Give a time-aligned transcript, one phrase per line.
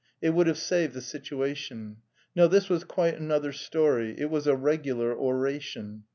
[0.19, 1.97] It would have saved the situation.
[2.35, 4.15] No, this was quite another story!
[4.17, 6.05] It was a regular oration!